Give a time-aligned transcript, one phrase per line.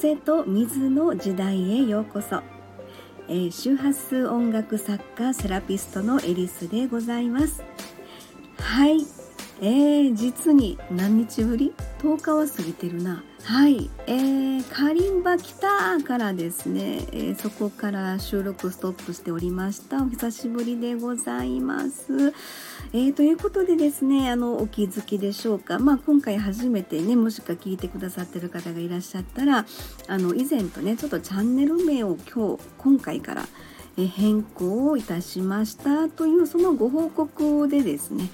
[0.00, 2.40] 風と水の時代へようこそ、
[3.28, 7.62] えー、周波数音楽作家セラピストのエリスでございます。
[8.56, 9.04] はい、
[9.62, 13.22] えー、実に何日ぶり？10日は過ぎてるな。
[13.42, 20.02] はい、えー、カリンバ来たからですね、えー、そこから収録ストップしておりました。
[20.02, 22.32] お久しぶりでございます、
[22.94, 25.78] えー、ということでですねあのお気づきでしょうか。
[25.78, 29.66] まあ今回初めてねもしか聞いてくださってる方がいらっしゃったら
[30.08, 33.46] あの以前とねちょっとチャンネル名を今日今回から
[33.96, 38.30] 変更をいたしましたというそのご報告でですね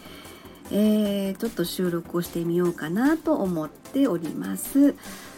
[0.70, 4.94] えー、ちょっと収録をしてみようかなと思っております。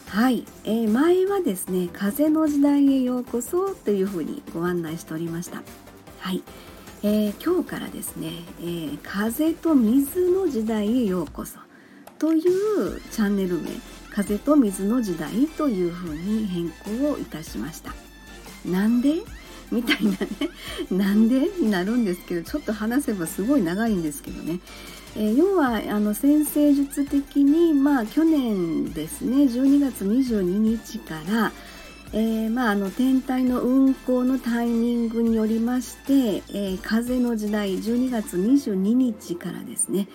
[0.06, 5.62] はい、えー、前はですね「風の時代へようこそ」というふうにご案内しておりました。
[6.20, 6.42] はい、
[7.02, 11.58] えー、今日からですね、えー、風と水の時代へようこそ」
[12.18, 13.68] というチャンネル名
[14.10, 17.94] 「風と水の時代」というふうに変更をいたしました。
[18.64, 19.22] なんで？
[19.70, 20.18] みたいなね
[20.90, 21.50] なんで？
[21.60, 24.60] になるんですけどちょっと話せばすごい長いんですけどね
[25.20, 31.52] え、要はあの先生術的に、まあ、去年ですね12月22日から、
[32.12, 40.06] えー、まあ、あの天体の運行のタイミングによりまして、えー、風の時代12月22日からですね、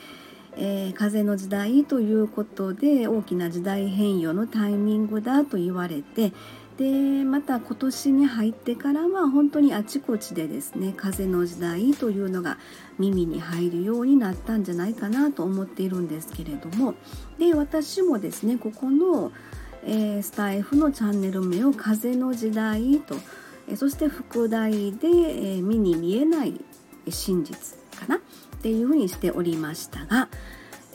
[0.56, 6.32] えー、風の時代ということで大きな時代変容のタイミングだと言われて
[6.78, 12.58] でまた今年に入ってからは本当にあちこちでですね風の時代というのが
[12.98, 16.96] 耳に入るようになったんじゃないかなと思っているんですけれども
[17.38, 19.32] で私もですねここの、
[19.86, 23.16] えー、スタイフのチャンネル名を「風の時代」と、
[23.68, 26.60] えそして副題で、えー、目に見えない
[27.08, 28.20] 真実かなっ
[28.62, 30.30] ていうふうにしておりましたが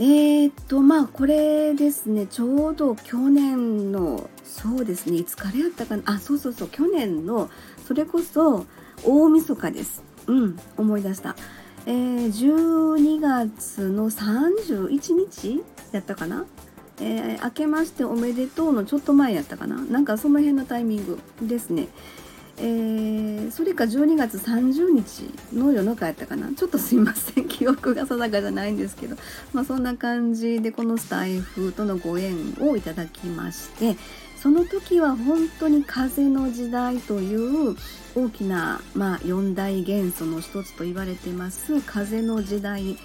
[0.00, 6.02] え、っとまあこれですねちょうど去年のそうですねいつからやったかな？
[6.06, 7.50] あそうそうそう去年の
[7.86, 8.64] それこそ
[9.04, 10.02] 大晦日です。
[10.26, 11.36] うん思い出した、
[11.86, 15.62] えー、12月の31日
[15.92, 16.44] やったかな？
[17.00, 19.76] えー、明けましておめでとうのちょっと前やったかな？
[19.76, 21.88] なんかその辺のタイミングですね。
[22.60, 26.52] えー、それか12月30日の夜中やったかな。
[26.52, 27.48] ちょっとすいません。
[27.48, 29.16] 記憶が定かじゃないんですけど、
[29.52, 33.96] まあ、そんな感じでこのスタイフとのご縁をいただきまして。
[34.40, 37.76] その時は本当に風の時代という
[38.14, 41.80] 大きな、まあ、四大元素の一つと言われてます。
[41.82, 42.96] 風の時代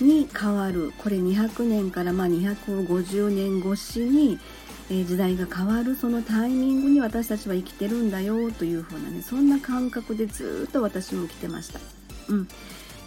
[0.00, 0.92] に変わる。
[0.98, 4.40] これ200年からまあ250年越しに
[4.90, 11.80] え時代が変わるそのタイミングに私たちは生きてるんだよという風なねそんな感覚でずっと私も来てました。
[12.28, 12.48] うん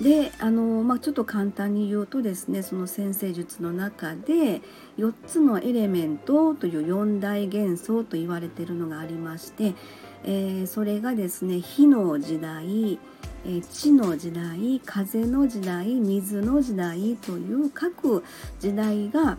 [0.02, 4.62] であの、まあ、ちょっと簡単に言うとですねその先生術の中で
[4.98, 9.76] 4つのエレメントという4大元素と言われてるのがありまして、
[10.24, 13.00] えー、それがですね火の時代、
[13.46, 18.24] え、地の時代風の時代水の時代という各
[18.60, 19.38] 時代が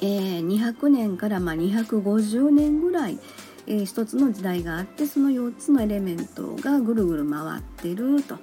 [0.00, 3.18] えー、200年からまあ250年ぐらい、
[3.66, 8.38] えー、一つの時代があってその4つのエレメントがぐるぐる回ってると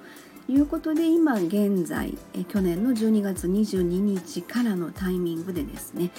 [0.48, 6.10] いうことで今現在、えー、去年の12月22日からのタイミングでですね、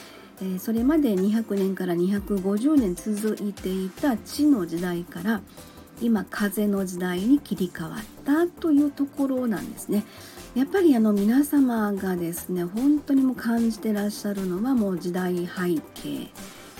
[0.41, 5.41] えー、それまで200年から250年続いていた地の時代から
[6.01, 10.03] 今風の時代に切り替わったというところなんですね。
[10.57, 16.31] やっぱりあの皆様がですね本当にも感じてらっしゃるのはもう時代背景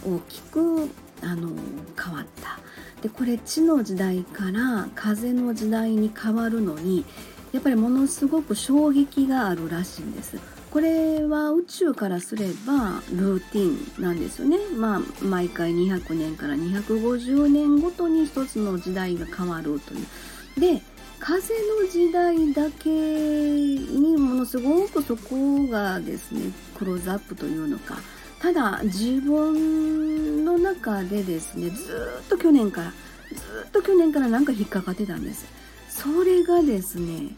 [0.03, 0.89] 大きく
[1.21, 1.51] あの
[1.95, 2.59] 変わった。
[3.03, 7.05] でこれ地の時代から風の時代に変わるのに
[7.51, 10.39] やっぱりものすごく衝撃があるらしいんです。
[10.71, 14.57] これは宇宙からすればルーティンなんですよね。
[14.75, 20.59] まあ毎回200年から250年ごとに一つの時代が変わるという。
[20.59, 20.81] で
[21.19, 27.97] 風の時代だけにものすごくそこがですねクローズアップというのか。
[28.39, 32.92] ただ自分の中でですねずっと去年から
[33.33, 35.47] ずっと去年からなんか引っかかってたんです。
[35.89, 37.36] それがですね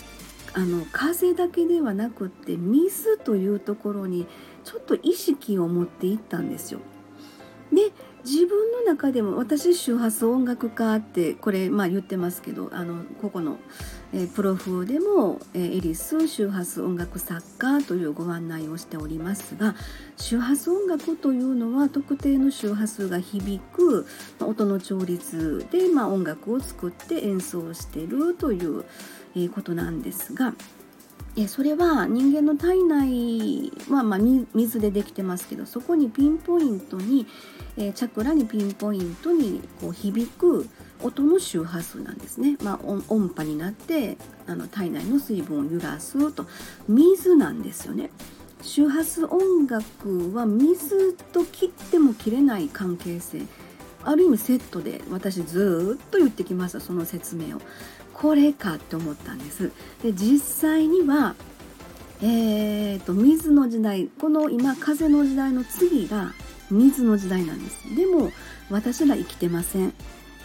[0.53, 4.27] あの風だけではなくって水というところに
[4.65, 6.81] ちょっと意識を持っていったんですよ。
[7.71, 7.91] で
[8.25, 13.57] 自分の中でも私周波数音楽家ってこれまあ言ってますけどあのここの、
[14.13, 19.75] えー、プロ風でも、えー、エリス周波数音楽作家というご案内をしておりますが
[20.17, 24.05] 周波数音楽というのは特定の周波数が響く、
[24.39, 28.85] まあ、音の調律で、まあ、音楽を作って演奏してるという、
[29.35, 30.53] えー、ことなんですが
[31.37, 34.19] えそれは人間の体内は、まあ、
[34.53, 37.27] 水でできてますけどそこにピンポイントに、
[37.77, 40.67] えチャクラにピンポイントにこう響く
[41.01, 44.17] 音の周波数なんですね、まあ、音波になって
[44.47, 46.45] あの体内の水分を揺らすと
[46.87, 48.09] 水なんですよね。
[48.61, 53.43] 周波数音楽は水と切っても切れない関係性。
[54.03, 57.61] ある意味セットで私ずっと言ってきましたその説明を。
[58.19, 59.71] これかって思ったんです。
[60.03, 61.35] で実際には
[62.21, 66.33] えーと、水の時代この今風の時代の次が
[66.69, 67.95] 水の時代なんです。
[67.95, 68.31] でも
[68.69, 69.93] 私ら生きてません、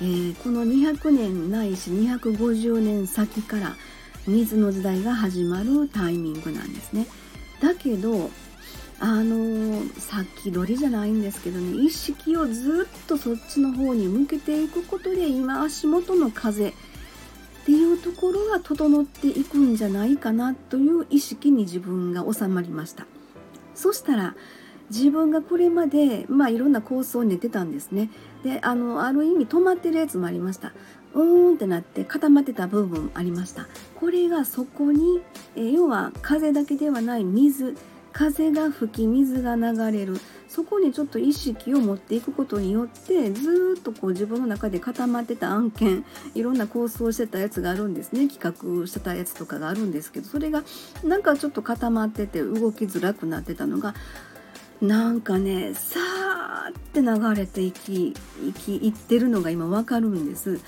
[0.01, 3.75] えー、この200年ないし250年先から
[4.29, 7.07] 水の時代が始まるタイミングなんですね。
[7.61, 8.31] だけど
[9.01, 16.73] あの先取りじゃないんですけどね意識をずっとそっちの方に向けていくことで今足元の風
[17.65, 23.07] っていうところが整っていくんじゃないかなという意識に自分が収まりました。
[23.75, 24.37] そしたら
[24.91, 28.11] 自分がこれまで、まあ、いろんな構想を練ってたんですね。
[28.43, 30.75] であのある意味止まってるやつもありました。
[31.15, 33.67] うーんってなって固まってた部分ありました。
[33.99, 35.23] これがそこに、
[35.57, 37.77] え要は風だけではない水
[38.13, 40.19] 風が吹き水が流れる。
[40.55, 46.05] そこにちょっと意識を持っていくことによってずっとこう自分の中で固まってた案件
[46.35, 50.63] いろんな構想してたやつがあるんですね企画してたやつとかがあるんですけどそれが
[51.03, 53.95] なんかちょっと固まってて動きづらくなってたのが
[54.81, 58.15] なんかねさーって流れていきい
[58.53, 60.61] きいってるのが今わかるんです。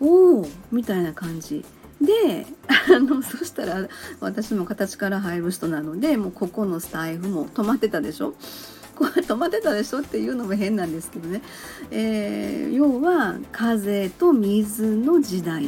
[0.00, 1.64] おおみたいな感じ。
[2.00, 2.46] で
[2.92, 3.86] あのそしたら
[4.18, 8.34] 私も形から入る人なのでもうここのスタイフも止まってたでしょ？
[8.94, 11.42] これ止まってたでしょっていうのも変なんですけどね、
[11.90, 15.66] えー、要は風と水の時代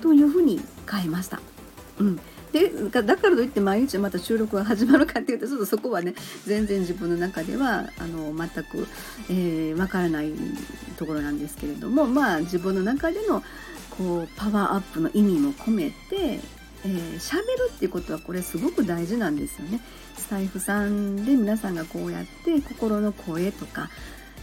[0.00, 0.60] というふうに
[0.90, 1.40] 変えました。
[1.98, 2.20] うん
[2.52, 6.14] でだからといって毎日また収録が始まるかっていうとちょっとそこはね
[6.46, 8.86] 全然自分の中ではあの全く、
[9.28, 10.32] えー、分からない
[10.96, 13.42] ところなんですけれどもまあ自分の中での
[13.90, 16.40] こうパワーアップの意味も込めて
[16.84, 19.80] えー、しゃべるっていうことはこれすごく大事なんですよね。
[20.16, 23.90] スタイフさんで皆さんがこうやって心の声とか、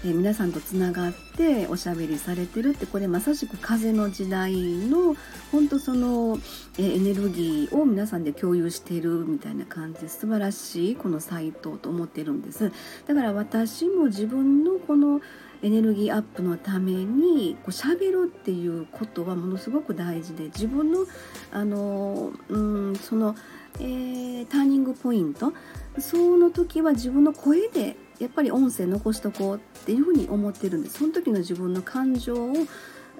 [0.06, 5.16] えー、皆さんとつながっておしゃべりされてるってこれまさしく風の時代の
[5.52, 6.38] 本当その、
[6.78, 12.72] えー、エネルギーを皆さんで共有しているみたいな感じで素晴らしいこのサイトと思ってるんです。
[13.08, 15.22] だから私も自分のこの
[15.64, 21.06] エネルギーアップのためにこう喋るっていうことはものすごく大事で自分の
[21.52, 22.58] あのう
[22.92, 23.36] んその、
[23.80, 25.54] えー、ターニングポイント
[26.00, 31.00] その時は自分の声でやっぱり音声残しとこうっていうふうに思ってるんです。
[31.00, 32.54] その時の自分の感情を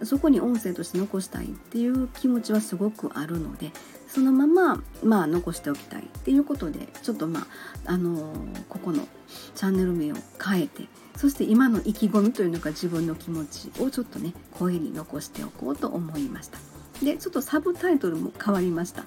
[0.04, 3.72] そこに音声として残したいっていう気持ちはすごくあるので
[4.08, 7.46] そのまま、まあ、残しておきたいっていうことでちょっとまあ、
[7.86, 9.08] あのー、ここの
[9.56, 10.84] チャンネル名を変えて
[11.16, 16.58] そして今の意気込みというのか自分の気持ちをちょっとね声に残しておこうと思いました。
[17.04, 19.06] でちょっとサブタイトルも変わりました。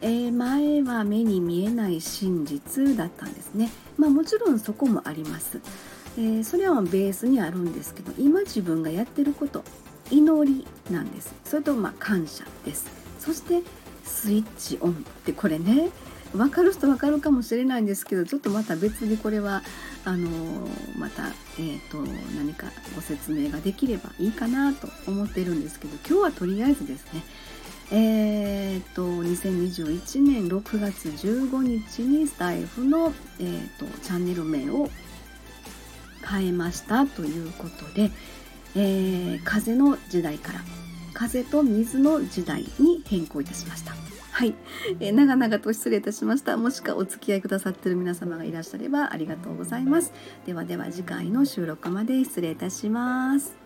[0.00, 3.70] えー、前は目に見えない真実だったんですね。
[3.96, 5.60] まあもちろんそこもあります、
[6.18, 9.64] えー、それはベースにあるんですけど今自分がやってること
[10.10, 11.34] 祈りなんです。
[11.44, 12.86] それとまあ感謝です。
[13.18, 13.62] そして
[14.04, 14.94] スイッチオンっ
[15.24, 15.90] てこれね
[16.32, 19.62] 分かる人分かるかもしれないんですけどちょっとまた別にこれは
[20.04, 20.28] あの
[20.98, 21.98] また、えーと、
[22.36, 27.22] 何かご説明ができればいいかなと思ってるんですけど今日はとりあえずですね
[27.92, 34.88] えーと、2021年6月15日にスタイフの、えーと、チャンネル名を
[36.26, 38.10] 変えましたということで、
[38.74, 40.60] えー、風の時代から
[41.14, 43.92] 風と水の時代に変更いたしました。
[44.32, 44.54] はい、
[44.98, 46.56] えー、長々と失礼いたしました。
[46.56, 50.12] もしくはお付き合いくださっている皆様がいらっしゃればありがとうございます。
[50.44, 53.63] ではでは次回の収録まで失礼いたします。